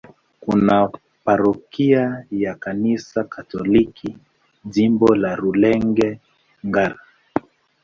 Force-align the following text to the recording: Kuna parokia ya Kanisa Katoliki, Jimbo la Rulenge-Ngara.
Kuna 0.39 0.89
parokia 1.23 2.25
ya 2.31 2.55
Kanisa 2.55 3.23
Katoliki, 3.23 4.17
Jimbo 4.69 5.15
la 5.15 5.35
Rulenge-Ngara. 5.35 6.95